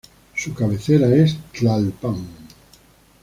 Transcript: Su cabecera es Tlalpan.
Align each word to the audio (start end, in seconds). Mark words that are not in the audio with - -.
Su 0.35 0.55
cabecera 0.55 1.09
es 1.15 1.37
Tlalpan. 1.53 2.25